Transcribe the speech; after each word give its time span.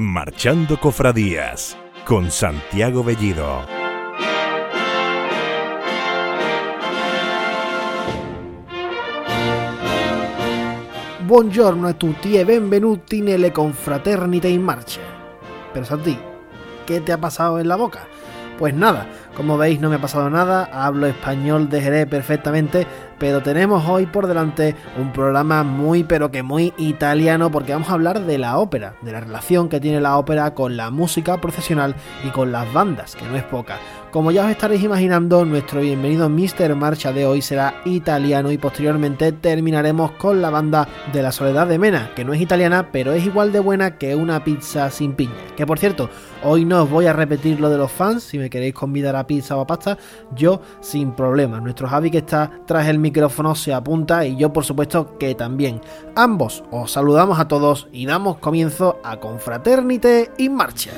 Marchando 0.00 0.78
Cofradías 0.78 1.76
con 2.04 2.30
Santiago 2.30 3.02
Bellido. 3.02 3.64
Buongiorno 11.26 11.88
a 11.88 11.94
tutti 11.94 12.36
e 12.36 12.44
benvenuti 12.44 13.20
nelle 13.20 13.50
confraternite 13.50 14.46
in 14.46 14.62
marcha. 14.62 15.00
Pero 15.72 15.84
Santi, 15.84 16.16
¿qué 16.86 17.00
te 17.00 17.10
ha 17.10 17.18
pasado 17.18 17.58
en 17.58 17.66
la 17.66 17.74
boca? 17.74 18.06
Pues 18.56 18.74
nada, 18.74 19.08
como 19.34 19.58
veis 19.58 19.80
no 19.80 19.88
me 19.88 19.96
ha 19.96 20.00
pasado 20.00 20.30
nada, 20.30 20.70
hablo 20.72 21.08
español 21.08 21.68
de 21.68 21.80
Jerez 21.80 22.06
perfectamente, 22.06 22.86
pero 23.18 23.42
tenemos 23.42 23.86
hoy 23.88 24.06
por 24.06 24.26
delante 24.26 24.76
un 24.98 25.12
programa 25.12 25.62
muy 25.64 26.04
pero 26.04 26.30
que 26.30 26.42
muy 26.42 26.72
italiano 26.78 27.50
porque 27.50 27.72
vamos 27.72 27.88
a 27.90 27.94
hablar 27.94 28.24
de 28.24 28.38
la 28.38 28.58
ópera, 28.58 28.94
de 29.02 29.12
la 29.12 29.20
relación 29.20 29.68
que 29.68 29.80
tiene 29.80 30.00
la 30.00 30.16
ópera 30.18 30.54
con 30.54 30.76
la 30.76 30.90
música 30.90 31.40
profesional 31.40 31.94
y 32.24 32.30
con 32.30 32.52
las 32.52 32.72
bandas, 32.72 33.16
que 33.16 33.24
no 33.26 33.36
es 33.36 33.44
poca. 33.44 33.78
Como 34.10 34.30
ya 34.30 34.46
os 34.46 34.50
estaréis 34.50 34.82
imaginando, 34.82 35.44
nuestro 35.44 35.82
bienvenido 35.82 36.30
Mr. 36.30 36.74
Marcha 36.74 37.12
de 37.12 37.26
hoy 37.26 37.42
será 37.42 37.74
italiano 37.84 38.50
y 38.50 38.56
posteriormente 38.56 39.32
terminaremos 39.32 40.12
con 40.12 40.40
la 40.40 40.48
banda 40.48 40.88
de 41.12 41.22
la 41.22 41.30
Soledad 41.30 41.66
de 41.66 41.78
Mena, 41.78 42.12
que 42.16 42.24
no 42.24 42.32
es 42.32 42.40
italiana, 42.40 42.88
pero 42.90 43.12
es 43.12 43.26
igual 43.26 43.52
de 43.52 43.60
buena 43.60 43.98
que 43.98 44.16
una 44.16 44.42
pizza 44.44 44.90
sin 44.90 45.12
piña. 45.12 45.34
Que 45.58 45.66
por 45.66 45.78
cierto, 45.78 46.08
hoy 46.42 46.64
no 46.64 46.84
os 46.84 46.90
voy 46.90 47.04
a 47.04 47.12
repetir 47.12 47.60
lo 47.60 47.68
de 47.68 47.76
los 47.76 47.92
fans, 47.92 48.22
si 48.22 48.38
me 48.38 48.48
queréis 48.48 48.72
convidar 48.72 49.14
a 49.14 49.26
pizza 49.26 49.56
o 49.56 49.60
a 49.60 49.66
pasta, 49.66 49.98
yo 50.34 50.62
sin 50.80 51.12
problema. 51.12 51.60
Nuestro 51.60 51.86
Javi 51.86 52.10
que 52.10 52.18
está 52.18 52.50
tras 52.64 52.88
el 52.88 52.98
micrófono 53.08 53.54
se 53.54 53.72
apunta 53.72 54.26
y 54.26 54.36
yo 54.36 54.52
por 54.52 54.64
supuesto 54.64 55.16
que 55.18 55.34
también. 55.34 55.80
Ambos 56.14 56.62
os 56.70 56.92
saludamos 56.92 57.38
a 57.38 57.48
todos 57.48 57.88
y 57.90 58.06
damos 58.06 58.38
comienzo 58.38 59.00
a 59.02 59.18
Confraternite 59.18 60.30
y 60.36 60.48
Marcha. 60.48 60.90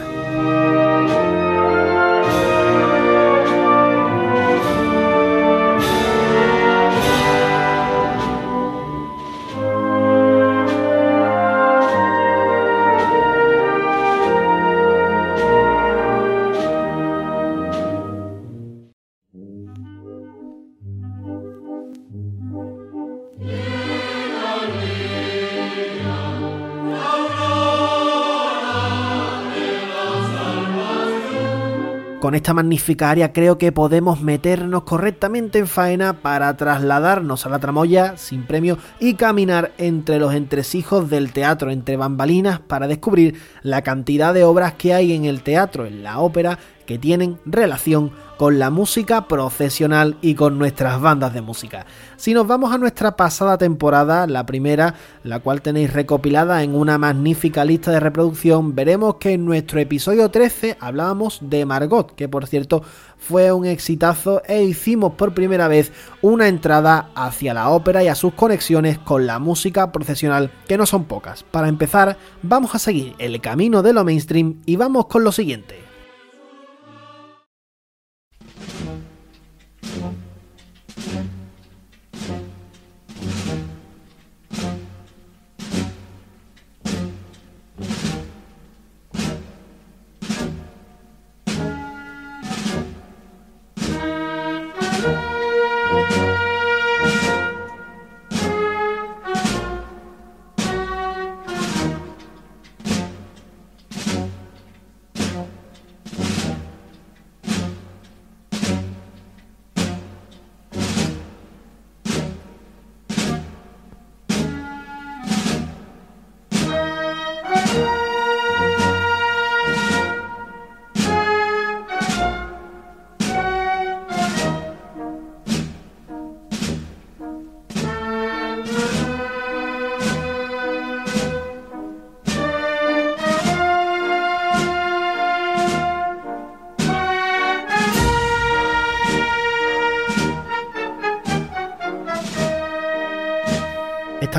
Con 32.30 32.36
esta 32.36 32.54
magnífica 32.54 33.10
área 33.10 33.32
creo 33.32 33.58
que 33.58 33.72
podemos 33.72 34.20
meternos 34.20 34.84
correctamente 34.84 35.58
en 35.58 35.66
faena 35.66 36.12
para 36.12 36.56
trasladarnos 36.56 37.44
a 37.44 37.48
la 37.48 37.58
tramoya 37.58 38.16
sin 38.18 38.46
premio 38.46 38.78
y 39.00 39.14
caminar 39.14 39.72
entre 39.78 40.20
los 40.20 40.32
entresijos 40.32 41.10
del 41.10 41.32
teatro, 41.32 41.72
entre 41.72 41.96
bambalinas, 41.96 42.60
para 42.60 42.86
descubrir 42.86 43.34
la 43.64 43.82
cantidad 43.82 44.32
de 44.32 44.44
obras 44.44 44.74
que 44.74 44.94
hay 44.94 45.12
en 45.12 45.24
el 45.24 45.42
teatro, 45.42 45.86
en 45.86 46.04
la 46.04 46.20
ópera, 46.20 46.60
que 46.90 46.98
tienen 46.98 47.38
relación 47.46 48.10
con 48.36 48.58
la 48.58 48.68
música 48.68 49.28
profesional 49.28 50.16
y 50.22 50.34
con 50.34 50.58
nuestras 50.58 51.00
bandas 51.00 51.32
de 51.32 51.40
música. 51.40 51.86
Si 52.16 52.34
nos 52.34 52.48
vamos 52.48 52.74
a 52.74 52.78
nuestra 52.78 53.14
pasada 53.14 53.56
temporada, 53.58 54.26
la 54.26 54.44
primera, 54.44 54.96
la 55.22 55.38
cual 55.38 55.62
tenéis 55.62 55.92
recopilada 55.92 56.64
en 56.64 56.74
una 56.74 56.98
magnífica 56.98 57.64
lista 57.64 57.92
de 57.92 58.00
reproducción, 58.00 58.74
veremos 58.74 59.18
que 59.20 59.34
en 59.34 59.44
nuestro 59.44 59.78
episodio 59.78 60.32
13 60.32 60.78
hablábamos 60.80 61.38
de 61.42 61.64
Margot, 61.64 62.12
que 62.16 62.28
por 62.28 62.48
cierto 62.48 62.82
fue 63.16 63.52
un 63.52 63.66
exitazo 63.66 64.42
e 64.44 64.64
hicimos 64.64 65.12
por 65.12 65.32
primera 65.32 65.68
vez 65.68 65.92
una 66.22 66.48
entrada 66.48 67.10
hacia 67.14 67.54
la 67.54 67.68
ópera 67.68 68.02
y 68.02 68.08
a 68.08 68.16
sus 68.16 68.34
conexiones 68.34 68.98
con 68.98 69.28
la 69.28 69.38
música 69.38 69.92
profesional, 69.92 70.50
que 70.66 70.76
no 70.76 70.86
son 70.86 71.04
pocas. 71.04 71.44
Para 71.44 71.68
empezar, 71.68 72.16
vamos 72.42 72.74
a 72.74 72.80
seguir 72.80 73.14
el 73.20 73.40
camino 73.40 73.80
de 73.80 73.92
lo 73.92 74.02
mainstream 74.02 74.56
y 74.66 74.74
vamos 74.74 75.06
con 75.06 75.22
lo 75.22 75.30
siguiente. 75.30 75.89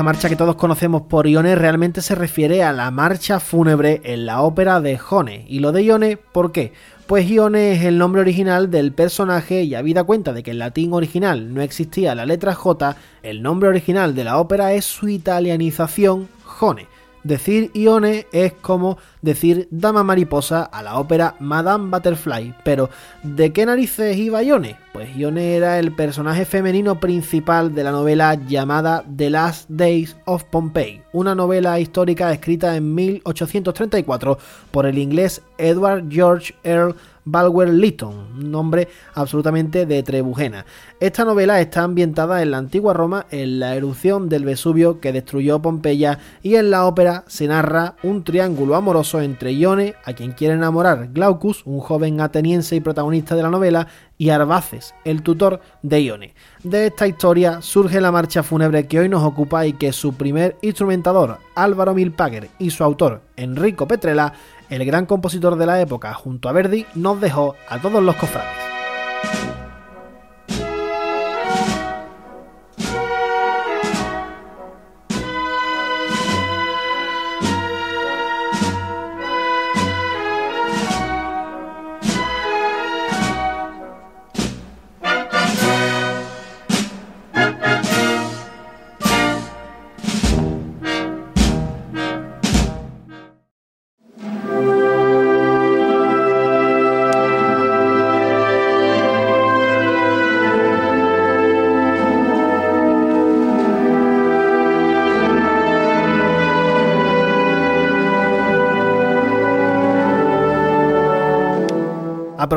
Esta 0.02 0.10
marcha 0.14 0.28
que 0.28 0.34
todos 0.34 0.56
conocemos 0.56 1.02
por 1.02 1.28
Ione 1.28 1.54
realmente 1.54 2.02
se 2.02 2.16
refiere 2.16 2.64
a 2.64 2.72
la 2.72 2.90
marcha 2.90 3.38
fúnebre 3.38 4.00
en 4.02 4.26
la 4.26 4.42
ópera 4.42 4.80
de 4.80 4.98
Jone. 4.98 5.44
¿Y 5.46 5.60
lo 5.60 5.70
de 5.70 5.84
Ione 5.84 6.16
por 6.16 6.50
qué? 6.50 6.72
Pues 7.06 7.30
Ione 7.30 7.70
es 7.70 7.84
el 7.84 7.98
nombre 7.98 8.20
original 8.20 8.68
del 8.68 8.92
personaje 8.92 9.62
y 9.62 9.76
habida 9.76 10.02
cuenta 10.02 10.32
de 10.32 10.42
que 10.42 10.50
en 10.50 10.58
latín 10.58 10.92
original 10.92 11.54
no 11.54 11.62
existía 11.62 12.16
la 12.16 12.26
letra 12.26 12.52
J, 12.52 12.96
el 13.22 13.42
nombre 13.42 13.68
original 13.68 14.16
de 14.16 14.24
la 14.24 14.38
ópera 14.38 14.72
es 14.72 14.86
su 14.86 15.08
italianización 15.08 16.26
Jone. 16.42 16.88
Decir 17.24 17.70
Ione 17.74 18.26
es 18.32 18.52
como 18.52 18.98
decir 19.20 19.68
Dama 19.70 20.02
Mariposa 20.02 20.64
a 20.64 20.82
la 20.82 20.98
ópera 20.98 21.36
Madame 21.38 21.90
Butterfly. 21.90 22.54
Pero, 22.64 22.90
¿de 23.22 23.52
qué 23.52 23.64
narices 23.64 24.16
iba 24.16 24.42
Ione? 24.42 24.76
Pues 24.92 25.16
Ione 25.16 25.56
era 25.56 25.78
el 25.78 25.92
personaje 25.92 26.44
femenino 26.44 27.00
principal 27.00 27.74
de 27.74 27.84
la 27.84 27.92
novela 27.92 28.34
llamada 28.34 29.04
The 29.16 29.30
Last 29.30 29.70
Days 29.70 30.16
of 30.26 30.44
Pompeii, 30.44 31.02
una 31.12 31.34
novela 31.34 31.78
histórica 31.80 32.32
escrita 32.32 32.76
en 32.76 32.94
1834 32.94 34.38
por 34.70 34.86
el 34.86 34.98
inglés 34.98 35.42
Edward 35.58 36.10
George 36.10 36.54
Earl 36.64 36.96
Balwer 37.24 37.68
Lytton, 37.68 38.14
un 38.38 38.50
nombre 38.50 38.88
absolutamente 39.14 39.86
de 39.86 40.02
Trebujena. 40.02 40.66
Esta 41.00 41.24
novela 41.24 41.60
está 41.60 41.82
ambientada 41.82 42.42
en 42.42 42.50
la 42.50 42.58
antigua 42.58 42.94
Roma, 42.94 43.26
en 43.30 43.60
la 43.60 43.74
erupción 43.76 44.28
del 44.28 44.44
Vesubio 44.44 45.00
que 45.00 45.12
destruyó 45.12 45.62
Pompeya, 45.62 46.18
y 46.42 46.56
en 46.56 46.70
la 46.70 46.86
ópera 46.86 47.24
se 47.28 47.46
narra 47.46 47.96
un 48.02 48.24
triángulo 48.24 48.74
amoroso 48.74 49.20
entre 49.20 49.54
Ione, 49.54 49.94
a 50.04 50.12
quien 50.14 50.32
quiere 50.32 50.54
enamorar 50.54 51.12
Glaucus, 51.12 51.62
un 51.64 51.80
joven 51.80 52.20
ateniense 52.20 52.76
y 52.76 52.80
protagonista 52.80 53.36
de 53.36 53.42
la 53.42 53.50
novela, 53.50 53.86
y 54.18 54.30
Arbaces, 54.30 54.94
el 55.04 55.22
tutor 55.22 55.60
de 55.82 56.04
Ione. 56.04 56.34
De 56.62 56.86
esta 56.86 57.08
historia 57.08 57.60
surge 57.60 58.00
la 58.00 58.12
marcha 58.12 58.44
fúnebre 58.44 58.86
que 58.86 59.00
hoy 59.00 59.08
nos 59.08 59.24
ocupa 59.24 59.66
y 59.66 59.72
que 59.72 59.92
su 59.92 60.14
primer 60.14 60.56
instrumentador, 60.62 61.38
Álvaro 61.56 61.92
Milpager, 61.92 62.48
y 62.60 62.70
su 62.70 62.84
autor, 62.84 63.22
Enrico 63.36 63.88
Petrella, 63.88 64.32
el 64.72 64.84
gran 64.84 65.06
compositor 65.06 65.56
de 65.56 65.66
la 65.66 65.80
época 65.80 66.14
junto 66.14 66.48
a 66.48 66.52
Verdi, 66.52 66.86
nos 66.94 67.20
dejó 67.20 67.56
a 67.68 67.80
todos 67.80 68.02
los 68.02 68.16
cofrades. 68.16 68.61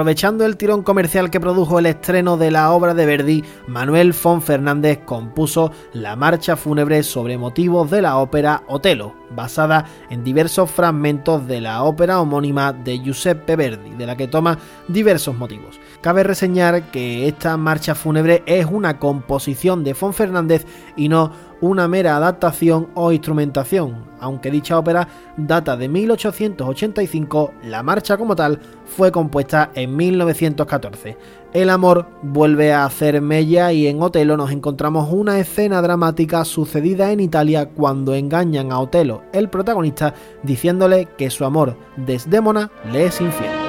Aprovechando 0.06 0.46
el 0.46 0.56
tirón 0.56 0.84
comercial 0.84 1.32
que 1.32 1.40
produjo 1.40 1.80
el 1.80 1.88
estreno 1.88 2.38
de 2.38 2.52
la 2.52 2.72
obra 2.74 2.94
de 2.94 3.08
Verdi, 3.08 3.44
Manuel 3.66 4.14
Fon 4.14 4.40
Fernández 4.40 5.00
compuso 5.04 5.72
la 5.94 6.16
marcha 6.16 6.56
fúnebre 6.56 7.02
sobre 7.02 7.40
motivos 7.40 7.90
de 7.90 8.04
la 8.04 8.18
ópera 8.18 8.62
Otelo, 8.68 9.16
basada 9.32 9.86
en 10.12 10.24
diversos 10.24 10.70
fragmentos 10.70 11.48
de 11.48 11.60
la 11.60 11.82
ópera 11.82 12.22
homónima 12.22 12.72
de 12.72 13.00
Giuseppe 13.00 13.56
Verdi, 13.56 13.96
de 13.96 14.06
la 14.06 14.16
que 14.16 14.28
toma 14.28 14.60
diversos 14.88 15.36
motivos. 15.36 15.80
Cabe 16.02 16.24
reseñar 16.24 16.92
que 16.92 17.28
esta 17.28 17.58
marcha 17.58 17.96
fúnebre 17.96 18.44
es 18.46 18.68
una 18.68 19.00
composición 19.00 19.84
de 19.84 19.96
Fon 19.96 20.14
Fernández 20.14 20.68
y 20.96 21.10
no 21.10 21.32
una 21.62 21.88
mera 21.88 22.18
adaptación 22.18 22.88
o 22.94 23.12
instrumentación. 23.12 24.06
Aunque 24.20 24.52
dicha 24.52 24.78
ópera 24.80 25.08
data 25.38 25.76
de 25.78 25.90
1885, 25.90 27.54
la 27.64 27.84
marcha 27.84 28.18
como 28.18 28.36
tal 28.36 28.60
fue 28.86 29.12
compuesta 29.12 29.72
en 29.76 29.96
1914. 29.96 31.18
El 31.54 31.70
amor 31.70 32.08
vuelve 32.22 32.74
a 32.74 32.86
hacer 32.86 33.22
mella 33.22 33.72
y 33.72 33.88
en 33.88 34.02
Otelo 34.02 34.36
nos 34.38 34.52
encontramos 34.52 35.12
una 35.12 35.40
escena 35.40 35.82
dramática 35.82 36.44
sucedida 36.44 37.12
en 37.12 37.20
Italia 37.20 37.70
cuando 37.70 38.14
engañan 38.14 38.72
a 38.72 38.80
Otelo, 38.80 39.24
el 39.32 39.50
protagonista, 39.50 40.14
diciéndole 40.44 41.08
que 41.18 41.30
su 41.30 41.46
amor 41.46 41.78
Desdémona 41.98 42.72
le 42.92 43.06
es 43.06 43.22
infiel. 43.22 43.65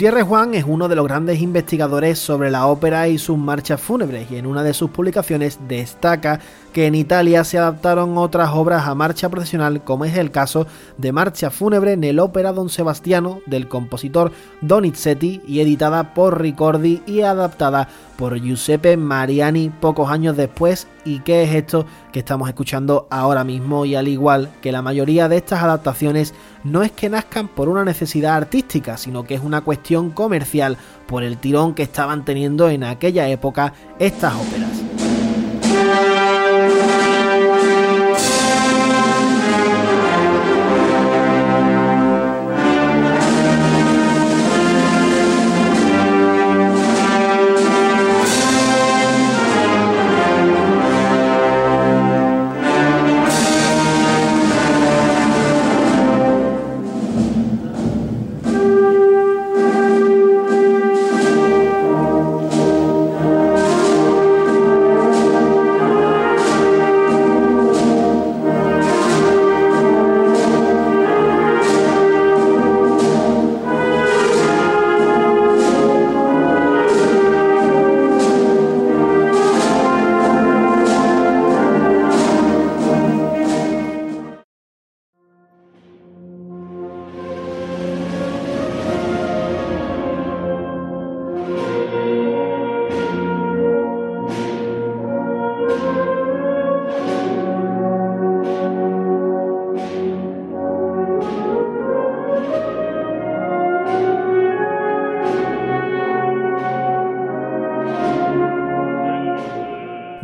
Gutiérrez 0.00 0.24
Juan 0.24 0.54
es 0.54 0.64
uno 0.66 0.88
de 0.88 0.96
los 0.96 1.06
grandes 1.06 1.42
investigadores 1.42 2.18
sobre 2.18 2.50
la 2.50 2.66
ópera 2.66 3.06
y 3.08 3.18
sus 3.18 3.36
marchas 3.36 3.82
fúnebres 3.82 4.30
y 4.30 4.36
en 4.36 4.46
una 4.46 4.62
de 4.62 4.72
sus 4.72 4.88
publicaciones 4.88 5.58
destaca 5.68 6.40
que 6.72 6.86
en 6.86 6.94
Italia 6.94 7.44
se 7.44 7.58
adaptaron 7.58 8.16
otras 8.16 8.48
obras 8.54 8.86
a 8.86 8.94
marcha 8.94 9.28
procesional 9.28 9.84
como 9.84 10.06
es 10.06 10.16
el 10.16 10.30
caso 10.30 10.66
de 10.96 11.12
Marcha 11.12 11.50
fúnebre 11.50 11.92
en 11.92 12.04
el 12.04 12.18
ópera 12.18 12.52
Don 12.52 12.70
Sebastiano 12.70 13.40
del 13.44 13.68
compositor 13.68 14.32
Donizetti 14.62 15.42
y 15.46 15.60
editada 15.60 16.14
por 16.14 16.40
Ricordi 16.40 17.02
y 17.06 17.20
adaptada 17.20 17.86
por 18.16 18.40
Giuseppe 18.40 18.96
Mariani. 18.96 19.68
Pocos 19.68 20.10
años 20.10 20.34
después 20.34 20.86
y 21.04 21.20
qué 21.20 21.42
es 21.42 21.54
esto 21.54 21.86
que 22.12 22.20
estamos 22.20 22.48
escuchando 22.48 23.06
ahora 23.10 23.44
mismo 23.44 23.84
y 23.84 23.94
al 23.94 24.08
igual 24.08 24.50
que 24.60 24.72
la 24.72 24.82
mayoría 24.82 25.28
de 25.28 25.36
estas 25.36 25.62
adaptaciones 25.62 26.34
no 26.64 26.82
es 26.82 26.92
que 26.92 27.08
nazcan 27.08 27.48
por 27.48 27.68
una 27.68 27.84
necesidad 27.84 28.36
artística, 28.36 28.96
sino 28.96 29.24
que 29.24 29.34
es 29.34 29.42
una 29.42 29.62
cuestión 29.62 30.10
comercial 30.10 30.76
por 31.06 31.22
el 31.22 31.38
tirón 31.38 31.74
que 31.74 31.82
estaban 31.82 32.24
teniendo 32.24 32.68
en 32.68 32.84
aquella 32.84 33.28
época 33.28 33.72
estas 33.98 34.34
óperas. 34.34 34.89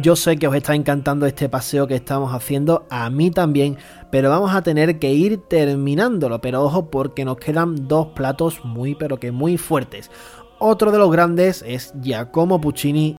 Yo 0.07 0.15
sé 0.15 0.37
que 0.37 0.47
os 0.47 0.55
está 0.55 0.77
encantando 0.77 1.27
este 1.27 1.49
paseo 1.49 1.89
que 1.89 1.97
estamos 1.97 2.33
haciendo, 2.33 2.87
a 2.91 3.11
mí 3.11 3.33
también, 3.33 3.77
pero 4.13 4.31
vamos 4.31 4.55
a 4.55 4.63
tener 4.63 5.01
que 5.01 5.13
ir 5.13 5.39
terminándolo. 5.49 6.41
Pero 6.41 6.63
ojo 6.63 6.93
porque 6.93 7.25
nos 7.25 7.39
quedan 7.39 7.89
dos 7.89 8.07
platos 8.15 8.65
muy 8.65 8.95
pero 8.95 9.19
que 9.19 9.33
muy 9.33 9.59
fuertes. 9.59 10.13
Otro 10.61 10.93
de 10.93 10.99
los 10.99 11.11
grandes 11.11 11.65
es 11.67 11.93
Giacomo 12.01 12.61
Puccini 12.61 13.17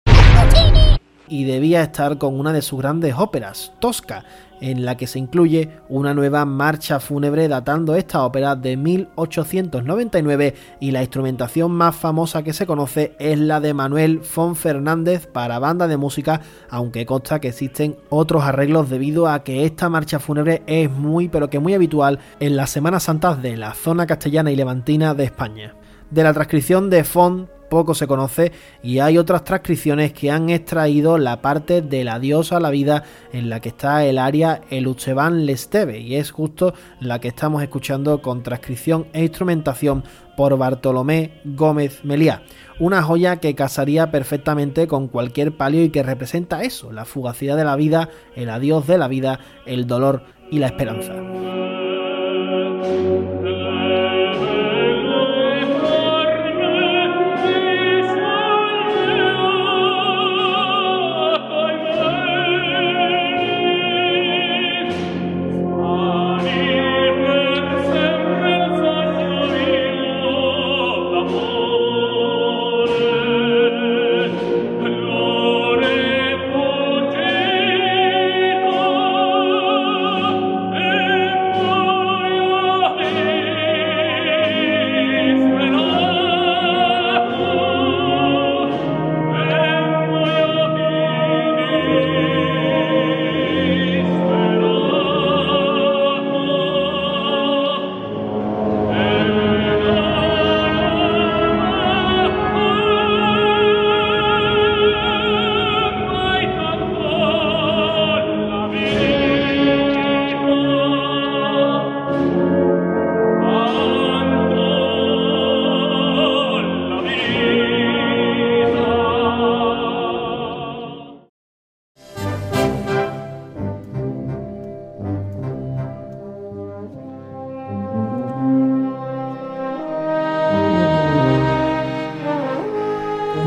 y 1.29 1.45
debía 1.45 1.83
estar 1.83 2.19
con 2.19 2.39
una 2.39 2.53
de 2.53 2.63
sus 2.63 2.81
grandes 2.81 3.15
óperas, 3.17 3.73
Tosca, 3.79 4.25
en 4.61 4.85
la 4.85 4.97
que 4.97 5.07
se 5.07 5.19
incluye 5.19 5.71
una 5.89 6.15
nueva 6.15 6.45
marcha 6.45 7.01
fúnebre 7.01 7.49
datando 7.49 7.95
esta 7.95 8.25
ópera 8.25 8.57
de 8.57 8.77
1899 8.77 10.55
y 10.81 10.91
la 10.91 11.03
instrumentación 11.03 11.73
más 11.73 11.97
famosa 11.97 12.43
que 12.43 12.53
se 12.53 12.67
conoce 12.67 13.15
es 13.19 13.39
la 13.39 13.61
de 13.61 13.75
Manuel 13.75 14.21
Fon 14.21 14.57
Fernández 14.57 15.27
para 15.27 15.59
banda 15.59 15.89
de 15.89 15.97
música, 15.97 16.41
aunque 16.71 17.07
consta 17.07 17.41
que 17.41 17.49
existen 17.49 17.97
otros 18.09 18.45
arreglos 18.45 18.89
debido 18.89 19.29
a 19.29 19.43
que 19.45 19.65
esta 19.65 19.89
marcha 19.89 20.19
fúnebre 20.19 20.63
es 20.67 20.91
muy 20.91 21.29
pero 21.29 21.51
que 21.51 21.59
muy 21.59 21.75
habitual 21.75 22.19
en 22.41 22.57
las 22.57 22.71
Semanas 22.71 23.05
Santas 23.05 23.43
de 23.43 23.57
la 23.57 23.75
zona 23.75 24.07
castellana 24.07 24.51
y 24.51 24.57
levantina 24.57 25.15
de 25.15 25.25
España. 25.25 25.75
De 26.11 26.23
la 26.23 26.33
transcripción 26.33 26.89
de 26.89 27.03
Fon 27.05 27.49
poco 27.69 27.95
se 27.95 28.07
conoce 28.07 28.53
y 28.83 28.99
hay 28.99 29.19
otras 29.19 29.45
transcripciones 29.45 30.13
que 30.13 30.31
han 30.31 30.51
extraído 30.51 31.19
la 31.19 31.43
parte 31.43 31.83
del 31.83 32.09
adiós 32.09 32.53
a 32.53 32.61
la 32.61 32.71
vida 32.71 33.05
en 33.33 33.51
la 33.51 33.61
que 33.61 33.71
está 33.71 34.05
el 34.05 34.19
área 34.19 34.61
El 34.71 34.87
Uchevan 34.87 35.47
Lesteve 35.47 36.01
y 36.01 36.17
es 36.17 36.31
justo 36.31 36.75
la 37.01 37.21
que 37.21 37.29
estamos 37.29 37.63
escuchando 37.63 38.23
con 38.23 38.43
transcripción 38.43 39.07
e 39.13 39.23
instrumentación 39.23 40.05
por 40.37 40.57
Bartolomé 40.59 41.41
Gómez 41.45 42.05
Meliá. 42.05 42.43
Una 42.79 43.03
joya 43.03 43.37
que 43.37 43.55
casaría 43.55 44.11
perfectamente 44.11 44.87
con 44.87 45.09
cualquier 45.09 45.57
palio 45.57 45.83
y 45.83 45.91
que 45.91 46.03
representa 46.03 46.63
eso, 46.63 46.93
la 46.93 47.07
fugacidad 47.07 47.57
de 47.57 47.65
la 47.65 47.77
vida, 47.77 48.11
el 48.35 48.51
adiós 48.51 48.87
de 48.87 48.99
la 48.99 49.09
vida, 49.09 49.41
el 49.65 49.87
dolor 49.87 50.25
y 50.51 50.59
la 50.59 50.67
esperanza. 50.67 51.15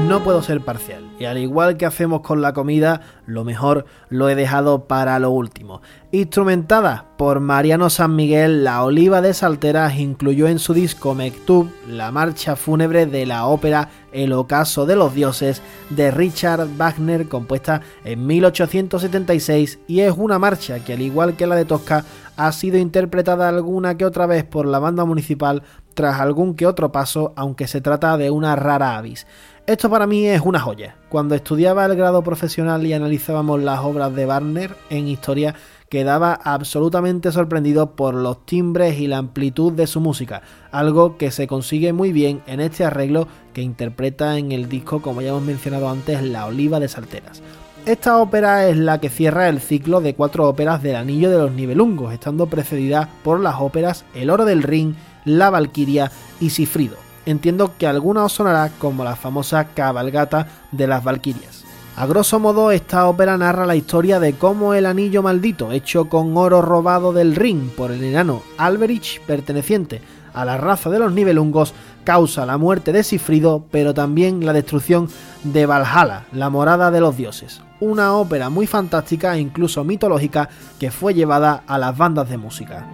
No 0.10 0.24
puedo 0.24 0.42
ser 0.42 0.62
parcial. 0.62 1.08
Y 1.20 1.26
al 1.26 1.38
igual 1.38 1.78
que 1.78 1.86
hacemos 1.86 2.22
con 2.22 2.42
la 2.42 2.52
comida, 2.52 3.02
lo 3.28 3.44
mejor 3.44 3.86
lo 4.10 4.28
he 4.28 4.34
dejado 4.34 4.88
para 4.88 5.20
lo 5.20 5.30
último. 5.30 5.84
Instrumentada 6.12 7.06
por 7.16 7.42
Mariano 7.42 7.92
San 7.92 8.16
Miguel, 8.16 8.64
La 8.64 8.84
Oliva 8.84 9.22
de 9.22 9.36
Salteras 9.36 10.00
incluyó 10.00 10.48
en 10.48 10.58
su 10.58 10.74
disco 10.74 11.14
Mektub 11.14 11.70
la 11.88 12.12
marcha 12.12 12.56
fúnebre 12.56 13.06
de 13.06 13.28
la 13.28 13.46
ópera 13.46 13.90
El 14.12 14.34
Ocaso 14.34 14.88
de 14.88 14.96
los 14.96 15.14
Dioses 15.14 15.62
de 15.92 16.10
Richard 16.10 16.68
Wagner, 16.76 17.30
compuesta 17.30 17.82
en 18.04 18.26
1876, 18.26 19.78
y 19.86 20.00
es 20.00 20.14
una 20.18 20.40
marcha 20.40 20.84
que 20.84 20.94
al 20.94 21.02
igual 21.02 21.36
que 21.36 21.46
la 21.46 21.56
de 21.56 21.66
Tosca 21.66 22.04
ha 22.36 22.52
sido 22.52 22.80
interpretada 22.80 23.48
alguna 23.48 23.96
que 23.96 24.06
otra 24.06 24.26
vez 24.26 24.44
por 24.44 24.66
la 24.66 24.80
banda 24.80 25.06
municipal 25.06 25.62
tras 26.00 26.22
algún 26.22 26.56
que 26.56 26.66
otro 26.66 26.94
paso, 26.94 27.34
aunque 27.36 27.68
se 27.68 27.82
trata 27.82 28.16
de 28.16 28.32
una 28.32 28.56
rara 28.56 28.96
avis. 28.96 29.28
Esto 29.68 29.90
para 29.90 30.08
mí 30.08 30.26
es 30.26 30.40
una 30.40 30.62
joya. 30.62 30.96
Cuando 31.10 31.36
estudiaba 31.36 31.86
el 31.86 31.98
grado 31.98 32.24
profesional 32.24 32.88
y 32.88 32.94
analizábamos 32.94 33.62
las 33.62 33.82
obras 33.82 34.16
de 34.16 34.26
Wagner 34.26 34.74
en 34.90 35.10
historia, 35.10 35.56
quedaba 35.90 36.40
absolutamente 36.42 37.34
sorprendido 37.34 37.98
por 37.98 38.16
los 38.16 38.46
timbres 38.46 38.98
y 38.98 39.08
la 39.08 39.18
amplitud 39.18 39.74
de 39.74 39.88
su 39.88 40.00
música, 40.00 40.42
algo 40.72 41.18
que 41.18 41.32
se 41.32 41.48
consigue 41.48 41.92
muy 41.92 42.14
bien 42.14 42.44
en 42.48 42.62
este 42.62 42.86
arreglo 42.86 43.28
que 43.52 43.62
interpreta 43.62 44.38
en 44.38 44.54
el 44.54 44.70
disco, 44.70 45.02
como 45.02 45.22
ya 45.22 45.32
hemos 45.32 45.44
mencionado 45.44 45.90
antes, 45.90 46.24
La 46.24 46.46
Oliva 46.46 46.80
de 46.80 46.88
Salteras. 46.88 47.42
Esta 47.86 48.20
ópera 48.20 48.70
es 48.70 48.78
la 48.78 49.02
que 49.02 49.10
cierra 49.10 49.50
el 49.50 49.60
ciclo 49.60 50.00
de 50.00 50.14
cuatro 50.14 50.48
óperas 50.48 50.82
del 50.82 50.96
Anillo 50.96 51.30
de 51.30 51.40
los 51.40 51.52
Nibelungos, 51.52 52.14
estando 52.14 52.46
precedida 52.48 53.10
por 53.22 53.42
las 53.42 53.56
óperas 53.60 54.06
El 54.16 54.30
Oro 54.30 54.46
del 54.46 54.64
Rin, 54.64 54.96
La 55.26 55.50
Valquiria 55.50 56.12
y 56.40 56.50
Sifrido. 56.50 56.98
Entiendo 57.26 57.74
que 57.78 57.88
alguna 57.88 58.24
os 58.24 58.34
sonará 58.34 58.72
como 58.80 59.04
la 59.04 59.16
famosa 59.16 59.66
cabalgata 59.66 60.48
de 60.72 60.88
las 60.88 61.04
Valquirias. 61.04 61.64
A 61.96 62.06
grosso 62.06 62.40
modo, 62.40 62.72
esta 62.72 63.08
ópera 63.08 63.38
narra 63.38 63.66
la 63.66 63.76
historia 63.76 64.22
de 64.22 64.34
cómo 64.34 64.74
el 64.74 64.86
anillo 64.86 65.22
maldito, 65.22 65.74
hecho 65.74 66.06
con 66.06 66.38
oro 66.38 66.62
robado 66.62 67.12
del 67.12 67.36
Ring 67.36 67.70
por 67.72 67.92
el 67.92 68.04
enano 68.04 68.42
Alberich, 68.58 69.22
perteneciente 69.26 70.02
a 70.34 70.46
la 70.46 70.56
raza 70.56 70.90
de 70.90 71.00
los 71.00 71.12
Nibelungos, 71.12 71.74
causa 72.06 72.46
la 72.46 72.58
muerte 72.58 72.94
de 72.94 73.04
Sifrido, 73.04 73.66
pero 73.70 73.94
también 73.94 74.46
la 74.46 74.54
destrucción 74.54 75.10
de 75.44 75.66
Valhalla, 75.66 76.26
la 76.32 76.50
morada 76.50 76.90
de 76.90 77.02
los 77.02 77.18
dioses. 77.18 77.62
Una 77.82 78.14
ópera 78.14 78.50
muy 78.50 78.66
fantástica 78.66 79.36
e 79.36 79.42
incluso 79.42 79.84
mitológica 79.84 80.48
que 80.80 80.92
fue 80.92 81.14
llevada 81.14 81.64
a 81.68 81.78
las 81.78 81.98
bandas 81.98 82.30
de 82.30 82.38
música. 82.38 82.88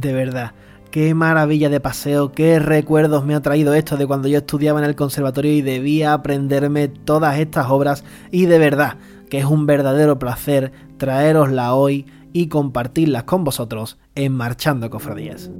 De 0.00 0.12
verdad. 0.12 0.52
Qué 0.90 1.14
maravilla 1.14 1.68
de 1.68 1.80
paseo, 1.80 2.32
qué 2.32 2.58
recuerdos 2.58 3.26
me 3.26 3.34
ha 3.34 3.42
traído 3.42 3.74
esto 3.74 3.96
de 3.96 4.06
cuando 4.06 4.28
yo 4.28 4.38
estudiaba 4.38 4.78
en 4.80 4.86
el 4.86 4.94
conservatorio 4.94 5.52
y 5.52 5.60
debía 5.60 6.12
aprenderme 6.12 6.88
todas 6.88 7.38
estas 7.38 7.70
obras 7.70 8.04
y 8.30 8.46
de 8.46 8.58
verdad 8.58 8.96
que 9.28 9.38
es 9.38 9.44
un 9.44 9.66
verdadero 9.66 10.18
placer 10.18 10.72
traerosla 10.96 11.74
hoy 11.74 12.06
y 12.32 12.48
compartirlas 12.48 13.24
con 13.24 13.44
vosotros 13.44 13.98
en 14.14 14.32
Marchando 14.32 14.88
Cofradías. 14.88 15.50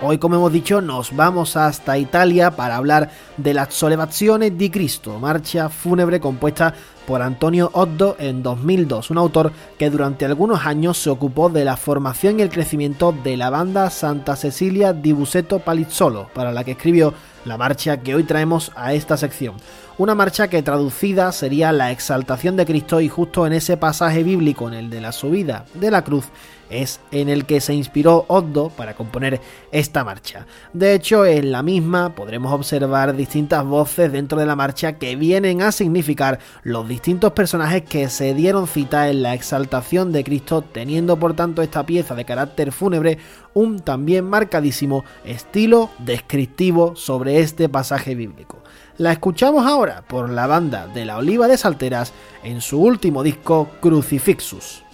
Hoy, 0.10 0.20
como 0.20 0.36
hemos 0.36 0.54
dicho, 0.54 0.80
nos 0.80 1.14
vamos 1.14 1.58
hasta 1.58 1.98
Italia 1.98 2.52
para 2.52 2.78
hablar 2.78 3.10
de 3.36 3.54
las 3.54 3.74
Sollevazione 3.74 4.52
di 4.52 4.70
Cristo, 4.70 5.20
marcha 5.20 5.68
fúnebre 5.68 6.22
compuesta 6.22 6.74
por 7.06 7.22
Antonio 7.22 7.70
Oddo 7.74 8.16
en 8.18 8.42
2002, 8.42 9.12
un 9.12 9.18
autor 9.18 9.52
que 9.78 9.90
durante 9.90 10.24
algunos 10.24 10.66
años 10.66 10.98
se 10.98 11.10
ocupó 11.10 11.50
de 11.50 11.66
la 11.66 11.76
formación 11.76 12.40
y 12.40 12.42
el 12.42 12.50
crecimiento 12.50 13.14
de 13.22 13.36
la 13.36 13.50
banda 13.50 13.90
Santa 13.90 14.38
Cecilia 14.38 14.94
di 14.94 15.12
Buseto 15.12 15.60
Palizzolo, 15.60 16.30
para 16.34 16.54
la 16.54 16.64
que 16.64 16.72
escribió 16.72 17.14
la 17.44 17.58
marcha 17.58 17.98
que 17.98 18.16
hoy 18.16 18.24
traemos 18.24 18.72
a 18.76 18.94
esta 18.94 19.18
sección. 19.18 19.56
Una 19.98 20.16
marcha 20.16 20.48
que 20.48 20.64
traducida 20.64 21.32
sería 21.34 21.74
la 21.74 21.92
exaltación 21.92 22.56
de 22.56 22.66
Cristo 22.66 23.02
y 23.02 23.10
justo 23.10 23.46
en 23.46 23.54
ese 23.54 23.76
pasaje 23.76 24.24
bíblico, 24.24 24.70
en 24.70 24.74
el 24.74 24.90
de 24.90 25.02
la 25.02 25.12
subida 25.12 25.66
de 25.74 25.92
la 25.92 26.04
cruz, 26.04 26.26
es 26.70 27.00
en 27.12 27.30
el 27.30 27.46
que 27.46 27.62
se 27.62 27.74
inspiró 27.74 28.26
Oddo 28.28 28.70
para 28.70 28.96
componer 28.96 29.40
esta 29.72 30.04
marcha. 30.04 30.46
De 30.74 30.94
hecho, 30.94 31.26
en 31.26 31.52
la 31.52 31.64
misma 31.64 32.16
podremos 32.16 32.54
observar 32.54 33.16
distintas 33.16 33.66
voces 33.66 34.12
dentro 34.12 34.40
de 34.40 34.46
la 34.46 34.56
marcha 34.56 34.94
que 34.94 35.16
vienen 35.16 35.62
a 35.62 35.72
significar 35.72 36.40
los 36.64 36.88
distintos 36.88 37.34
personajes 37.34 37.84
que 37.84 38.10
se 38.10 38.34
dieron 38.34 38.68
cita 38.68 39.10
en 39.10 39.24
la 39.24 39.34
exaltación 39.34 40.12
de 40.12 40.24
Cristo, 40.24 40.62
teniendo 40.62 41.18
por 41.18 41.36
tanto 41.36 41.62
esta 41.62 41.86
pieza 41.86 42.16
de 42.16 42.26
carácter 42.26 42.72
fúnebre 42.72 43.18
un 43.54 43.80
también 43.80 44.26
marcadísimo 44.26 45.04
estilo 45.26 45.90
descriptivo 46.00 46.96
sobre 46.96 47.40
este 47.40 47.70
pasaje 47.70 48.16
bíblico. 48.16 48.62
La 48.98 49.12
escuchamos 49.12 49.66
ahora 49.66 50.04
por 50.08 50.30
la 50.30 50.48
banda 50.48 50.88
de 50.88 51.06
la 51.06 51.18
Oliva 51.18 51.48
de 51.48 51.58
Salteras 51.58 52.14
en 52.44 52.62
su 52.62 52.82
último 52.82 53.22
disco 53.22 53.70
Crucifixus. 53.80 54.87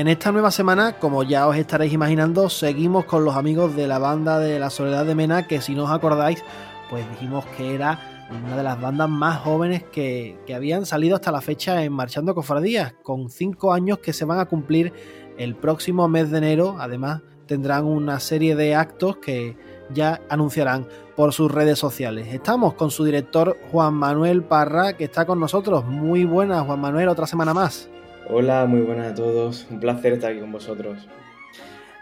En 0.06 0.10
esta 0.10 0.32
nueva 0.32 0.52
semana, 0.52 1.00
como 1.00 1.24
ya 1.24 1.48
os 1.48 1.58
estaréis 1.58 1.91
imaginando, 1.91 2.48
seguimos 2.48 3.06
con 3.06 3.26
los 3.26 3.36
amigos 3.36 3.76
de 3.76 3.88
la 3.88 3.98
banda 3.98 4.38
de 4.38 4.60
la 4.60 4.70
Soledad 4.70 5.04
de 5.04 5.15
Mena, 5.15 5.48
que 5.48 5.62
si 5.62 5.74
no 5.74 5.86
os 5.86 5.89
acordáis, 5.89 6.44
pues 6.91 7.10
dijimos 7.10 7.44
que 7.58 7.74
era 7.74 8.28
una 8.30 8.56
de 8.56 8.62
las 8.62 8.80
bandas 8.80 9.10
más 9.10 9.39
jóvenes 9.39 9.82
que, 9.82 10.38
habían 10.56 10.86
salido 10.86 11.15
hasta 11.15 11.32
la 11.32 11.41
fecha 11.41 11.84
en 11.84 11.91
Marchando 11.91 12.36
Cofradías, 12.36 12.94
con 13.02 13.32
cinco 13.32 13.74
años 13.74 13.98
que 13.98 14.13
se 14.13 14.26
van 14.26 14.38
a 14.38 14.46
cumplir 14.46 14.94
el 15.39 15.56
próximo 15.56 16.08
mes 16.08 16.30
de 16.30 16.38
enero. 16.38 16.76
Además, 16.78 17.24
tendrán 17.48 17.86
una 17.86 18.20
serie 18.20 18.56
de 18.56 18.76
actos 18.76 19.18
que 19.18 19.58
ya 19.91 20.22
anunciarán 20.30 20.88
por 21.15 21.34
sus 21.34 21.52
redes 21.52 21.80
sociales. 21.80 22.28
Estamos 22.32 22.76
con 22.76 22.91
su 22.91 23.06
director 23.06 23.58
Juan 23.72 23.96
Manuel 23.96 24.44
Parra, 24.44 24.94
que 24.94 25.06
está 25.06 25.26
con 25.26 25.39
nosotros. 25.39 25.84
Muy 25.84 26.26
buenas, 26.26 26.63
Juan 26.63 26.80
Manuel, 26.80 27.08
otra 27.08 27.26
semana 27.26 27.56
más. 27.56 27.89
Hola, 28.28 28.66
muy 28.66 28.82
buenas 28.82 29.12
a 29.12 29.16
todos. 29.16 29.68
Un 29.70 29.80
placer 29.80 30.14
estar 30.14 30.32
aquí 30.32 30.40
con 30.40 30.52
vosotros. 30.52 31.08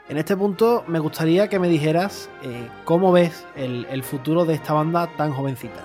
En 0.07 0.17
este 0.17 0.37
punto 0.37 0.85
me 0.87 0.99
gustaría 0.99 1.49
que 1.49 1.59
me 1.59 1.67
dijeras 1.67 2.29
eh, 2.43 2.69
cómo 2.85 3.11
ves 3.11 3.45
el, 3.57 4.03
futuro 4.03 4.45
de 4.45 4.53
esta 4.53 4.71
banda 4.71 5.09
tan 5.17 5.33
jovencita. 5.33 5.81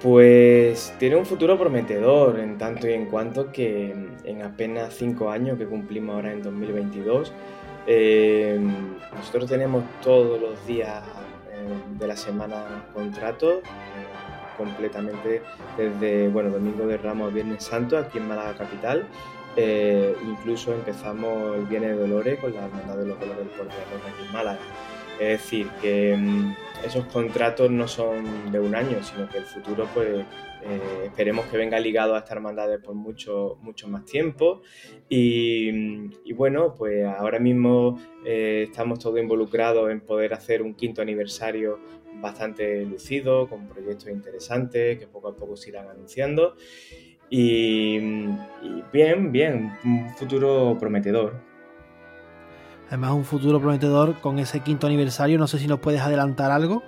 Pues 0.00 0.94
tiene 1.00 1.16
un 1.16 1.26
futuro 1.26 1.58
prometedor 1.58 2.38
en 2.38 2.58
tanto 2.58 2.88
y 2.88 2.92
en 2.92 3.06
cuanto 3.06 3.50
que 3.50 3.90
en 4.24 4.42
apenas 4.42 4.94
cinco 4.94 5.30
años 5.30 5.58
que 5.58 5.66
cumplimos 5.66 6.14
ahora 6.14 6.32
en 6.32 6.42
2022, 6.42 7.32
eh, 7.88 8.60
nosotros 9.16 9.50
tenemos 9.50 9.82
todos 10.00 10.40
los 10.40 10.64
días 10.64 11.02
eh, 11.52 11.98
de 11.98 12.06
la 12.06 12.16
semana 12.16 12.86
contratos 12.94 13.62
completamente 14.56 15.42
desde, 15.76 16.28
bueno, 16.28 16.50
Domingo 16.50 16.86
de 16.86 16.96
Ramos, 16.98 17.32
Viernes 17.32 17.64
Santo, 17.64 17.98
aquí 17.98 18.18
en 18.18 18.28
Málaga 18.28 18.54
Capital. 18.54 19.06
Eh, 19.56 20.14
incluso 20.26 20.72
empezamos 20.72 21.56
el 21.56 21.66
Viernes 21.66 21.90
de 21.90 21.96
Dolores 21.96 22.38
con 22.38 22.54
la 22.54 22.64
Hermandad 22.64 22.96
de 22.96 23.06
los 23.06 23.20
Dolores 23.20 23.44
del 23.44 23.68
aquí 23.68 24.26
en 24.26 24.32
Málaga. 24.32 24.58
Es 25.20 25.28
decir, 25.28 25.68
que 25.80 26.16
mm, 26.16 26.54
esos 26.84 27.04
contratos 27.06 27.70
no 27.70 27.86
son 27.86 28.50
de 28.50 28.58
un 28.58 28.74
año, 28.74 29.02
sino 29.02 29.28
que 29.28 29.38
el 29.38 29.44
futuro, 29.44 29.86
pues, 29.94 30.24
eh, 30.64 31.04
esperemos 31.06 31.46
que 31.46 31.56
venga 31.56 31.78
ligado 31.78 32.14
a 32.14 32.18
estas 32.18 32.32
hermandades 32.32 32.80
por 32.80 32.94
mucho, 32.94 33.58
mucho 33.60 33.88
más 33.88 34.04
tiempo. 34.04 34.62
Y, 35.08 35.68
y 36.24 36.32
bueno, 36.32 36.74
pues 36.74 37.04
ahora 37.04 37.38
mismo 37.38 38.00
eh, 38.24 38.66
estamos 38.68 38.98
todos 38.98 39.18
involucrados 39.20 39.90
en 39.90 40.00
poder 40.00 40.34
hacer 40.34 40.62
un 40.62 40.74
quinto 40.74 41.02
aniversario 41.02 41.78
bastante 42.22 42.86
lucido, 42.86 43.48
con 43.48 43.66
proyectos 43.66 44.08
interesantes 44.08 44.98
que 44.98 45.06
poco 45.06 45.28
a 45.28 45.36
poco 45.36 45.56
se 45.56 45.68
irán 45.68 45.88
anunciando. 45.88 46.54
Y, 47.28 47.98
bien, 48.92 49.32
bien, 49.32 49.72
un 49.84 50.14
futuro 50.16 50.76
prometedor. 50.78 51.34
Además, 52.88 53.12
un 53.12 53.24
futuro 53.24 53.58
prometedor 53.58 54.20
con 54.20 54.38
ese 54.38 54.60
quinto 54.60 54.86
aniversario, 54.86 55.38
no 55.38 55.46
sé 55.46 55.58
si 55.58 55.66
nos 55.66 55.80
puedes 55.80 56.00
adelantar 56.00 56.50
algo. 56.50 56.82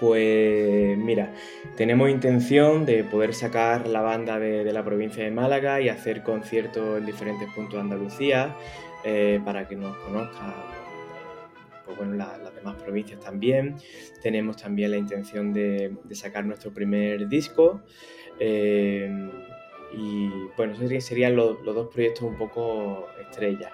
Pues 0.00 0.98
mira, 0.98 1.32
tenemos 1.76 2.10
intención 2.10 2.84
de 2.86 3.04
poder 3.04 3.34
sacar 3.34 3.86
la 3.86 4.00
banda 4.00 4.38
de, 4.40 4.64
la 4.72 4.84
provincia 4.84 5.22
de 5.22 5.30
Málaga 5.30 5.80
y 5.80 5.88
hacer 5.88 6.24
conciertos 6.24 6.98
en 6.98 7.06
diferentes 7.06 7.48
puntos 7.54 7.74
de 7.74 7.80
Andalucía 7.80 8.56
eh, 9.04 9.40
para 9.44 9.68
que 9.68 9.76
nos 9.76 9.96
conozcan 9.98 10.81
pues 11.84 11.96
bueno, 11.96 12.14
las 12.14 12.54
demás 12.54 12.76
provincias 12.82 13.20
también. 13.20 13.76
Tenemos 14.22 14.56
también 14.56 14.90
la 14.90 14.96
intención 14.96 15.52
de, 15.52 15.96
sacar 16.12 16.44
nuestro 16.44 16.72
primer 16.72 17.28
disco. 17.28 17.82
Eh, 18.38 19.10
y 19.94 20.30
bueno, 20.56 20.74
esos 20.74 21.04
serían 21.04 21.36
los, 21.36 21.62
dos 21.64 21.88
proyectos 21.88 22.22
un 22.22 22.36
poco 22.36 23.08
estrellas. 23.20 23.72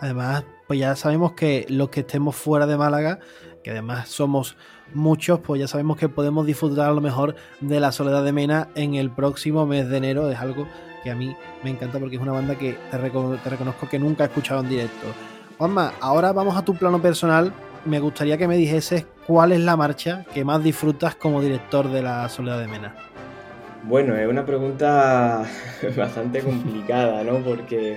Además, 0.00 0.44
pues 0.66 0.78
ya 0.78 0.94
sabemos 0.96 1.32
que 1.32 1.66
los 1.68 1.88
que 1.90 2.00
estemos 2.00 2.36
fuera 2.36 2.66
de 2.66 2.76
Málaga, 2.76 3.18
que 3.64 3.70
además 3.70 4.08
somos 4.08 4.56
muchos, 4.94 5.40
pues 5.40 5.60
ya 5.60 5.68
sabemos 5.68 5.96
que 5.96 6.08
podemos 6.08 6.46
disfrutar 6.46 6.88
a 6.88 6.92
lo 6.92 7.00
mejor 7.00 7.34
de 7.60 7.80
la 7.80 7.92
Soledad 7.92 8.24
de 8.24 8.32
Mena 8.32 8.68
en 8.74 8.94
el 8.94 9.10
próximo 9.10 9.66
mes 9.66 9.88
de 9.88 9.96
enero. 9.96 10.30
Es 10.30 10.38
algo 10.38 10.68
que 11.02 11.10
a 11.10 11.16
mí 11.16 11.36
me 11.64 11.70
encanta 11.70 11.98
porque 11.98 12.16
es 12.16 12.22
una 12.22 12.32
banda 12.32 12.56
que 12.56 12.76
te, 12.90 12.98
te 12.98 13.50
reconozco 13.50 13.88
que 13.88 13.98
nunca 13.98 14.24
he 14.24 14.26
escuchado 14.28 14.60
en 14.60 14.68
directo. 14.68 15.08
Juanma, 15.58 15.92
ahora 16.00 16.32
vamos 16.32 16.56
a 16.56 16.64
tu 16.64 16.76
plano 16.76 17.02
personal. 17.02 17.52
Me 17.84 17.98
gustaría 17.98 18.38
que 18.38 18.46
me 18.46 18.56
dijeses 18.56 19.06
cuál 19.26 19.50
es 19.50 19.58
la 19.58 19.76
marcha 19.76 20.24
que 20.32 20.44
más 20.44 20.62
disfrutas 20.62 21.16
como 21.16 21.42
director 21.42 21.90
de 21.90 22.00
la 22.00 22.28
Soledad 22.28 22.60
de 22.60 22.68
Mena. 22.68 22.94
Bueno, 23.82 24.16
es 24.16 24.28
una 24.28 24.46
pregunta 24.46 25.44
bastante 25.96 26.42
complicada, 26.42 27.24
¿no? 27.24 27.38
Porque, 27.38 27.96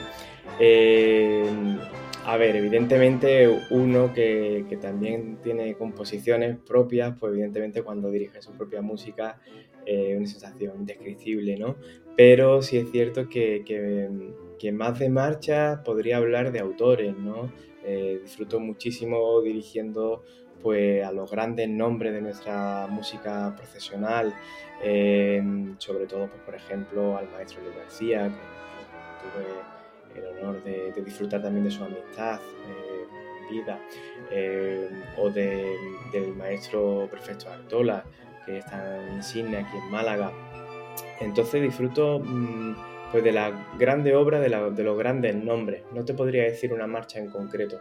eh, 0.60 1.46
a 2.26 2.36
ver, 2.36 2.56
evidentemente 2.56 3.48
uno 3.70 4.12
que, 4.12 4.66
también 4.82 5.38
tiene 5.44 5.76
composiciones 5.76 6.58
propias, 6.58 7.16
pues 7.20 7.34
evidentemente 7.34 7.84
cuando 7.84 8.10
dirige 8.10 8.42
su 8.42 8.54
propia 8.54 8.82
música 8.82 9.40
es 9.86 10.18
una 10.18 10.26
sensación 10.26 10.78
indescriptible, 10.80 11.58
¿no? 11.58 11.76
Pero 12.18 12.64
sí 12.64 12.78
es 12.78 12.90
cierto 12.90 13.30
que 13.30 13.64
más 14.72 15.00
de 15.00 15.10
marcha 15.10 15.82
podría 15.84 16.18
hablar 16.18 16.52
de 16.52 16.60
autores, 16.60 17.16
¿no? 17.18 17.52
Eh, 17.84 18.20
disfruto 18.22 18.60
muchísimo 18.60 19.42
dirigiendo 19.42 20.24
pues, 20.62 21.04
a 21.04 21.12
los 21.12 21.32
grandes 21.32 21.68
nombres 21.68 22.14
de 22.14 22.22
nuestra 22.22 22.86
música 22.88 23.56
profesional, 23.56 24.34
eh, 24.84 25.42
sobre 25.80 26.06
todo, 26.06 26.28
pues, 26.28 26.42
por 26.44 26.56
ejemplo, 26.56 27.18
al 27.18 27.30
maestro 27.30 27.62
Luis 27.64 27.76
García, 27.76 28.28
que, 28.28 30.20
tuve 30.20 30.28
el 30.28 30.38
honor 30.38 30.64
de, 30.64 30.92
disfrutar 31.04 31.42
también 31.42 31.64
de 31.64 31.72
su 31.72 31.84
amistad, 31.84 32.40
eh, 32.68 33.06
vida, 33.50 33.80
o 35.18 35.30
del 35.30 36.36
maestro 36.38 37.08
Prefecto 37.10 37.50
Artola, 37.50 38.06
que 38.46 38.60
está 38.60 39.04
insignia 39.14 39.60
aquí 39.60 39.78
en 39.78 39.90
Málaga. 39.90 40.32
Entonces 41.20 41.62
disfruto... 41.62 42.20
Mm, 42.20 42.91
pues 43.12 43.24
de 43.24 43.32
la 43.32 43.68
grande 43.78 44.16
obra, 44.16 44.40
de, 44.40 44.50
los 44.50 44.98
grandes 44.98 45.36
nombres. 45.36 45.84
No 45.94 46.06
te 46.06 46.14
podría 46.14 46.44
decir 46.44 46.74
una 46.74 46.88
marcha 46.88 47.20
en 47.20 47.30
concreto. 47.30 47.80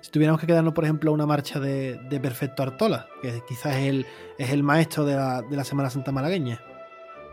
Si 0.00 0.10
tuviéramos 0.10 0.40
que 0.40 0.46
quedarnos, 0.46 0.74
por 0.74 0.84
ejemplo, 0.84 1.12
una 1.12 1.26
marcha 1.26 1.58
de, 1.58 1.98
Perfecto 2.22 2.62
Artola, 2.62 3.08
que 3.20 3.40
quizás 3.48 3.76
es 3.76 3.88
el, 3.88 4.06
es 4.38 4.50
el 4.50 4.62
maestro 4.62 5.04
de 5.04 5.14
la, 5.14 5.64
Semana 5.64 5.90
Santa 5.90 6.12
malagueña. 6.12 6.60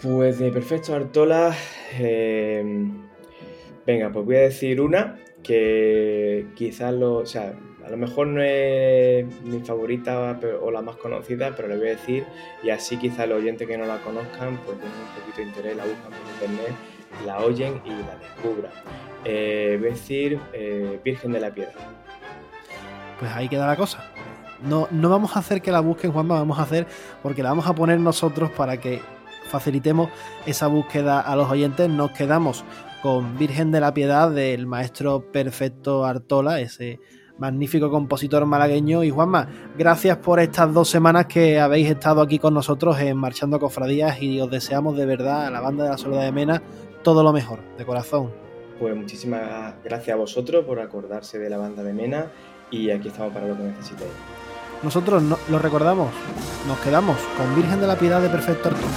Pues 0.01 0.39
de 0.39 0.51
Perfecto 0.51 0.95
Artola, 0.95 1.55
eh, 1.99 2.63
venga, 3.85 4.11
pues 4.11 4.25
voy 4.25 4.35
a 4.37 4.41
decir 4.41 4.81
una 4.81 5.19
que 5.43 6.47
quizás 6.55 6.93
lo, 6.93 7.15
o 7.17 7.25
sea, 7.25 7.53
a 7.85 7.89
lo 7.89 7.97
mejor 7.97 8.27
no 8.27 8.41
es 8.41 9.25
mi 9.41 9.59
favorita 9.59 10.39
o 10.61 10.71
la 10.71 10.81
más 10.81 10.95
conocida, 10.95 11.53
pero 11.55 11.67
le 11.67 11.77
voy 11.77 11.87
a 11.87 11.91
decir, 11.91 12.25
y 12.63 12.69
así 12.69 12.97
quizá 12.97 13.25
los 13.25 13.39
oyentes 13.39 13.67
que 13.67 13.77
no 13.77 13.85
la 13.85 13.97
conozcan, 13.97 14.57
pues 14.65 14.79
tienen 14.79 14.97
un 14.97 15.19
poquito 15.19 15.37
de 15.37 15.43
interés, 15.43 15.77
la 15.77 15.83
buscan 15.83 16.11
por 16.11 16.47
internet, 16.49 16.75
la 17.25 17.39
oyen 17.39 17.81
y 17.85 17.89
la 17.89 18.15
descubran. 18.17 18.71
Eh, 19.25 19.77
voy 19.79 19.89
a 19.89 19.91
decir 19.91 20.39
eh, 20.53 20.99
Virgen 21.03 21.33
de 21.33 21.39
la 21.41 21.51
Piedra. 21.53 21.73
Pues 23.19 23.31
ahí 23.31 23.49
queda 23.49 23.67
la 23.67 23.75
cosa. 23.75 24.09
No, 24.61 24.87
no 24.91 25.09
vamos 25.09 25.35
a 25.35 25.39
hacer 25.39 25.61
que 25.61 25.71
la 25.71 25.81
busquen, 25.81 26.13
Juanma, 26.13 26.35
vamos 26.35 26.59
a 26.59 26.63
hacer 26.63 26.87
porque 27.21 27.43
la 27.43 27.49
vamos 27.49 27.67
a 27.67 27.75
poner 27.75 27.99
nosotros 27.99 28.49
para 28.51 28.77
que 28.77 29.01
facilitemos 29.49 30.09
esa 30.45 30.67
búsqueda 30.67 31.19
a 31.19 31.35
los 31.35 31.49
oyentes. 31.51 31.89
Nos 31.89 32.11
quedamos 32.11 32.63
con 33.01 33.37
Virgen 33.37 33.71
de 33.71 33.81
la 33.81 33.93
Piedad 33.93 34.31
del 34.31 34.67
maestro 34.67 35.31
Perfecto 35.33 36.05
Artola, 36.05 36.61
ese 36.61 37.01
magnífico 37.37 37.89
compositor 37.89 38.45
malagueño. 38.45 39.03
Y 39.03 39.09
Juanma, 39.09 39.47
gracias 39.77 40.17
por 40.17 40.39
estas 40.39 40.73
dos 40.73 40.89
semanas 40.89 41.25
que 41.27 41.59
habéis 41.59 41.89
estado 41.89 42.21
aquí 42.21 42.39
con 42.39 42.53
nosotros 42.53 42.99
en 42.99 43.17
Marchando 43.17 43.59
Cofradías 43.59 44.21
y 44.21 44.39
os 44.39 44.49
deseamos 44.49 44.97
de 44.97 45.05
verdad 45.05 45.47
a 45.47 45.51
la 45.51 45.61
banda 45.61 45.83
de 45.83 45.89
la 45.91 45.97
Soledad 45.97 46.23
de 46.23 46.31
Mena 46.31 46.61
todo 47.03 47.23
lo 47.23 47.33
mejor, 47.33 47.59
de 47.77 47.85
corazón. 47.85 48.31
Pues 48.79 48.95
muchísimas 48.95 49.75
gracias 49.83 50.15
a 50.15 50.17
vosotros 50.17 50.65
por 50.65 50.79
acordarse 50.79 51.37
de 51.37 51.49
la 51.49 51.57
banda 51.57 51.83
de 51.83 51.93
Mena 51.93 52.27
y 52.71 52.89
aquí 52.89 53.09
estamos 53.09 53.33
para 53.33 53.47
lo 53.47 53.55
que 53.55 53.63
necesitéis. 53.63 54.11
Nosotros 54.81 55.23
lo 55.49 55.59
recordamos, 55.59 56.09
nos 56.67 56.77
quedamos 56.79 57.17
con 57.37 57.55
Virgen 57.55 57.79
de 57.79 57.87
la 57.87 57.95
Piedad 57.95 58.21
de 58.21 58.29
Perfecto 58.29 58.69
Arturo. 58.69 58.87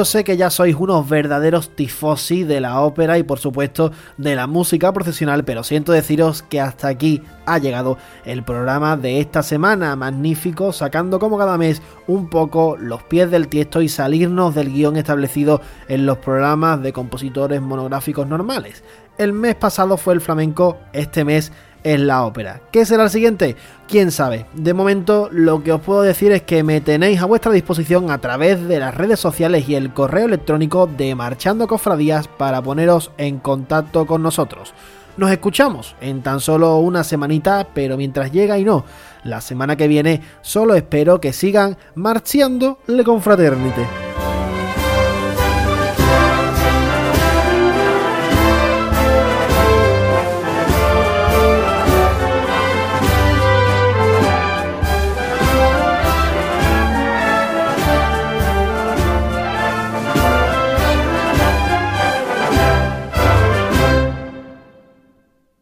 Yo 0.00 0.06
sé 0.06 0.24
que 0.24 0.38
ya 0.38 0.48
sois 0.48 0.74
unos 0.76 1.06
verdaderos 1.06 1.76
tifosi 1.76 2.44
de 2.44 2.62
la 2.62 2.80
ópera 2.80 3.18
y 3.18 3.22
por 3.22 3.38
supuesto 3.38 3.92
de 4.16 4.34
la 4.34 4.46
música 4.46 4.94
profesional, 4.94 5.44
pero 5.44 5.62
siento 5.62 5.92
deciros 5.92 6.42
que 6.42 6.58
hasta 6.58 6.88
aquí 6.88 7.20
ha 7.44 7.58
llegado 7.58 7.98
el 8.24 8.42
programa 8.42 8.96
de 8.96 9.20
esta 9.20 9.42
semana, 9.42 9.94
magnífico, 9.96 10.72
sacando 10.72 11.18
como 11.18 11.36
cada 11.36 11.58
mes 11.58 11.82
un 12.06 12.30
poco 12.30 12.78
los 12.78 13.02
pies 13.02 13.30
del 13.30 13.48
tiesto 13.48 13.82
y 13.82 13.90
salirnos 13.90 14.54
del 14.54 14.72
guion 14.72 14.96
establecido 14.96 15.60
en 15.86 16.06
los 16.06 16.16
programas 16.16 16.80
de 16.80 16.94
compositores 16.94 17.60
monográficos 17.60 18.26
normales. 18.26 18.82
El 19.18 19.34
mes 19.34 19.54
pasado 19.54 19.98
fue 19.98 20.14
el 20.14 20.22
flamenco, 20.22 20.78
este 20.94 21.26
mes 21.26 21.52
es 21.84 22.00
la 22.00 22.24
ópera. 22.24 22.60
¿Qué 22.70 22.84
será 22.84 23.04
el 23.04 23.10
siguiente? 23.10 23.56
Quién 23.88 24.10
sabe. 24.10 24.46
De 24.54 24.74
momento 24.74 25.28
lo 25.32 25.62
que 25.62 25.72
os 25.72 25.80
puedo 25.80 26.02
decir 26.02 26.32
es 26.32 26.42
que 26.42 26.62
me 26.62 26.80
tenéis 26.80 27.20
a 27.20 27.26
vuestra 27.26 27.52
disposición 27.52 28.10
a 28.10 28.18
través 28.18 28.66
de 28.66 28.78
las 28.78 28.94
redes 28.94 29.20
sociales 29.20 29.68
y 29.68 29.74
el 29.74 29.92
correo 29.92 30.26
electrónico 30.26 30.86
de 30.86 31.14
Marchando 31.14 31.66
Cofradías 31.66 32.28
para 32.28 32.62
poneros 32.62 33.10
en 33.18 33.38
contacto 33.38 34.06
con 34.06 34.22
nosotros. 34.22 34.74
Nos 35.16 35.30
escuchamos 35.30 35.96
en 36.00 36.22
tan 36.22 36.40
solo 36.40 36.78
una 36.78 37.04
semanita, 37.04 37.66
pero 37.74 37.96
mientras 37.96 38.32
llega 38.32 38.58
y 38.58 38.64
no, 38.64 38.84
la 39.24 39.40
semana 39.40 39.76
que 39.76 39.88
viene 39.88 40.22
solo 40.40 40.74
espero 40.74 41.20
que 41.20 41.32
sigan 41.32 41.76
marchando 41.94 42.78
le 42.86 43.04
confraternite. 43.04 43.86